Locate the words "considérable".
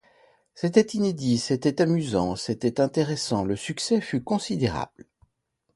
4.23-5.05